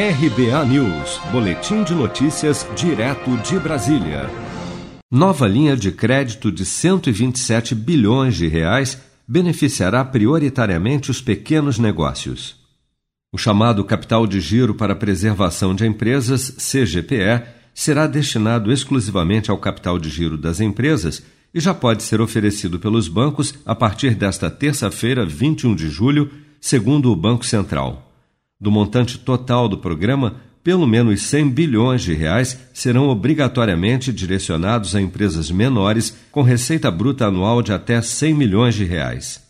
RBA 0.00 0.64
News, 0.64 1.20
Boletim 1.30 1.84
de 1.84 1.94
Notícias, 1.94 2.66
direto 2.74 3.36
de 3.36 3.58
Brasília. 3.58 4.30
Nova 5.10 5.46
linha 5.46 5.76
de 5.76 5.92
crédito 5.92 6.50
de 6.50 6.64
127 6.64 7.74
bilhões 7.74 8.34
de 8.34 8.48
reais 8.48 8.98
beneficiará 9.28 10.02
prioritariamente 10.02 11.10
os 11.10 11.20
pequenos 11.20 11.78
negócios. 11.78 12.56
O 13.30 13.36
chamado 13.36 13.84
Capital 13.84 14.26
de 14.26 14.40
Giro 14.40 14.74
para 14.74 14.96
Preservação 14.96 15.74
de 15.74 15.86
Empresas, 15.86 16.48
CGPE, 16.56 17.42
será 17.74 18.06
destinado 18.06 18.72
exclusivamente 18.72 19.50
ao 19.50 19.58
capital 19.58 19.98
de 19.98 20.08
giro 20.08 20.38
das 20.38 20.60
empresas 20.60 21.22
e 21.52 21.60
já 21.60 21.74
pode 21.74 22.04
ser 22.04 22.22
oferecido 22.22 22.78
pelos 22.78 23.06
bancos 23.06 23.52
a 23.66 23.74
partir 23.74 24.14
desta 24.14 24.50
terça-feira, 24.50 25.26
21 25.26 25.74
de 25.74 25.90
julho, 25.90 26.30
segundo 26.58 27.12
o 27.12 27.16
Banco 27.16 27.44
Central. 27.44 28.09
Do 28.60 28.70
montante 28.70 29.18
total 29.18 29.68
do 29.68 29.78
programa, 29.78 30.36
pelo 30.62 30.86
menos 30.86 31.22
100 31.22 31.48
bilhões 31.48 32.02
de 32.02 32.12
reais 32.12 32.58
serão 32.74 33.08
obrigatoriamente 33.08 34.12
direcionados 34.12 34.94
a 34.94 35.00
empresas 35.00 35.50
menores 35.50 36.14
com 36.30 36.42
receita 36.42 36.90
bruta 36.90 37.26
anual 37.26 37.62
de 37.62 37.72
até 37.72 38.02
100 38.02 38.34
milhões 38.34 38.74
de 38.74 38.84
reais. 38.84 39.42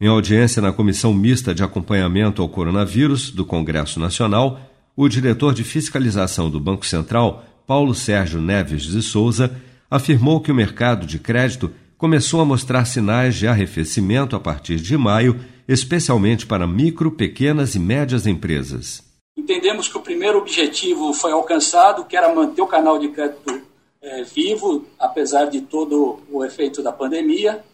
Em 0.00 0.08
audiência 0.08 0.60
na 0.60 0.72
Comissão 0.72 1.14
Mista 1.14 1.54
de 1.54 1.62
Acompanhamento 1.62 2.42
ao 2.42 2.48
Coronavírus 2.48 3.30
do 3.30 3.44
Congresso 3.44 4.00
Nacional, 4.00 4.60
o 4.96 5.08
diretor 5.08 5.54
de 5.54 5.62
fiscalização 5.62 6.50
do 6.50 6.58
Banco 6.58 6.84
Central, 6.84 7.44
Paulo 7.66 7.94
Sérgio 7.94 8.40
Neves 8.40 8.82
de 8.82 9.00
Souza, 9.00 9.54
afirmou 9.90 10.40
que 10.40 10.50
o 10.50 10.54
mercado 10.54 11.06
de 11.06 11.18
crédito 11.18 11.70
começou 11.96 12.40
a 12.40 12.44
mostrar 12.44 12.84
sinais 12.84 13.36
de 13.36 13.46
arrefecimento 13.46 14.34
a 14.34 14.40
partir 14.40 14.76
de 14.76 14.96
maio 14.96 15.38
especialmente 15.68 16.46
para 16.46 16.66
micro, 16.66 17.10
pequenas 17.10 17.74
e 17.74 17.78
médias 17.78 18.26
empresas. 18.26 19.02
Entendemos 19.36 19.88
que 19.88 19.98
o 19.98 20.02
primeiro 20.02 20.38
objetivo 20.38 21.12
foi 21.12 21.32
alcançado, 21.32 22.04
que 22.04 22.16
era 22.16 22.34
manter 22.34 22.62
o 22.62 22.66
canal 22.66 22.98
de 22.98 23.08
crédito 23.08 23.60
é, 24.00 24.22
vivo, 24.22 24.86
apesar 24.98 25.46
de 25.46 25.60
todo 25.60 26.20
o 26.30 26.44
efeito 26.44 26.82
da 26.82 26.92
pandemia. 26.92 27.64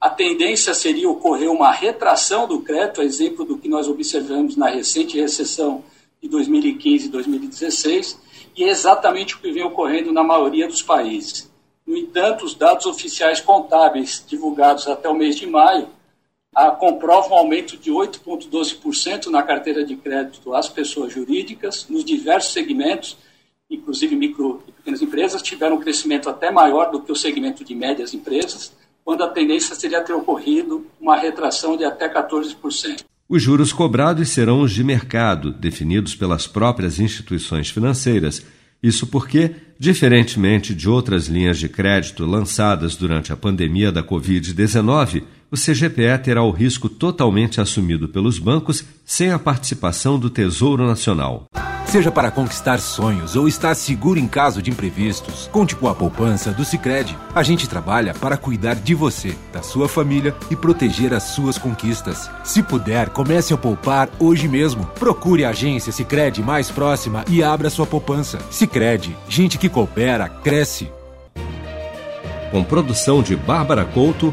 A 0.00 0.10
tendência 0.10 0.74
seria 0.74 1.08
ocorrer 1.08 1.50
uma 1.50 1.70
retração 1.70 2.48
do 2.48 2.60
crédito, 2.60 3.02
exemplo 3.02 3.44
do 3.44 3.56
que 3.56 3.68
nós 3.68 3.86
observamos 3.86 4.56
na 4.56 4.68
recente 4.68 5.20
recessão 5.20 5.84
de 6.20 6.28
2015 6.28 7.06
e 7.06 7.08
2016, 7.08 8.20
e 8.56 8.64
é 8.64 8.68
exatamente 8.68 9.36
o 9.36 9.38
que 9.38 9.52
vem 9.52 9.62
ocorrendo 9.62 10.12
na 10.12 10.24
maioria 10.24 10.66
dos 10.66 10.82
países. 10.82 11.50
No 11.86 11.96
entanto, 11.96 12.44
os 12.44 12.54
dados 12.54 12.86
oficiais 12.86 13.40
contábeis 13.40 14.24
divulgados 14.26 14.88
até 14.88 15.08
o 15.08 15.14
mês 15.14 15.36
de 15.36 15.46
maio 15.46 15.88
a, 16.54 16.70
comprova 16.70 17.28
um 17.28 17.34
aumento 17.34 17.76
de 17.76 17.90
8,12% 17.90 19.26
na 19.26 19.42
carteira 19.42 19.84
de 19.84 19.96
crédito 19.96 20.54
às 20.54 20.68
pessoas 20.68 21.12
jurídicas, 21.12 21.86
nos 21.88 22.04
diversos 22.04 22.52
segmentos, 22.52 23.16
inclusive 23.70 24.14
micro 24.14 24.62
e 24.68 24.72
pequenas 24.72 25.00
empresas, 25.00 25.42
tiveram 25.42 25.76
um 25.76 25.80
crescimento 25.80 26.28
até 26.28 26.50
maior 26.50 26.90
do 26.90 27.00
que 27.00 27.10
o 27.10 27.16
segmento 27.16 27.64
de 27.64 27.74
médias 27.74 28.12
empresas, 28.12 28.72
quando 29.04 29.24
a 29.24 29.28
tendência 29.28 29.74
seria 29.74 30.02
ter 30.02 30.12
ocorrido 30.12 30.86
uma 31.00 31.16
retração 31.16 31.76
de 31.76 31.84
até 31.84 32.08
14%. 32.12 33.04
Os 33.28 33.42
juros 33.42 33.72
cobrados 33.72 34.28
serão 34.28 34.60
os 34.60 34.72
de 34.72 34.84
mercado, 34.84 35.52
definidos 35.52 36.14
pelas 36.14 36.46
próprias 36.46 37.00
instituições 37.00 37.70
financeiras. 37.70 38.44
Isso 38.82 39.06
porque, 39.06 39.54
diferentemente 39.78 40.74
de 40.74 40.88
outras 40.88 41.28
linhas 41.28 41.58
de 41.58 41.68
crédito 41.68 42.26
lançadas 42.26 42.94
durante 42.94 43.32
a 43.32 43.36
pandemia 43.36 43.90
da 43.90 44.02
Covid-19, 44.02 45.22
o 45.52 45.54
CGPE 45.54 46.18
terá 46.24 46.42
o 46.42 46.50
risco 46.50 46.88
totalmente 46.88 47.60
assumido 47.60 48.08
pelos 48.08 48.38
bancos 48.38 48.82
sem 49.04 49.30
a 49.30 49.38
participação 49.38 50.18
do 50.18 50.30
Tesouro 50.30 50.86
Nacional. 50.86 51.44
Seja 51.84 52.10
para 52.10 52.30
conquistar 52.30 52.78
sonhos 52.78 53.36
ou 53.36 53.46
estar 53.46 53.74
seguro 53.74 54.18
em 54.18 54.26
caso 54.26 54.62
de 54.62 54.70
imprevistos, 54.70 55.50
conte 55.52 55.76
com 55.76 55.86
a 55.88 55.94
poupança 55.94 56.50
do 56.50 56.64
Sicredi. 56.64 57.14
A 57.34 57.42
gente 57.42 57.68
trabalha 57.68 58.14
para 58.14 58.38
cuidar 58.38 58.76
de 58.76 58.94
você, 58.94 59.36
da 59.52 59.62
sua 59.62 59.86
família 59.90 60.34
e 60.50 60.56
proteger 60.56 61.12
as 61.12 61.24
suas 61.24 61.58
conquistas. 61.58 62.30
Se 62.42 62.62
puder, 62.62 63.10
comece 63.10 63.52
a 63.52 63.58
poupar 63.58 64.08
hoje 64.18 64.48
mesmo. 64.48 64.86
Procure 64.98 65.44
a 65.44 65.50
agência 65.50 65.92
Sicredi 65.92 66.42
mais 66.42 66.70
próxima 66.70 67.26
e 67.28 67.42
abra 67.42 67.68
sua 67.68 67.86
poupança. 67.86 68.38
Sicredi, 68.50 69.14
gente 69.28 69.58
que 69.58 69.68
coopera 69.68 70.30
cresce. 70.30 70.90
Com 72.50 72.64
produção 72.64 73.22
de 73.22 73.36
Bárbara 73.36 73.84
Couto 73.84 74.32